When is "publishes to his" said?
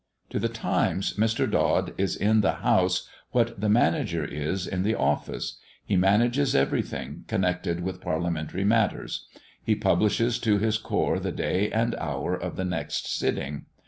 9.75-10.79